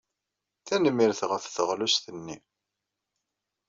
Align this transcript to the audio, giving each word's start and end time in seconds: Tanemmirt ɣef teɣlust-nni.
Tanemmirt 0.65 1.21
ɣef 1.31 1.43
teɣlust-nni. 1.47 2.37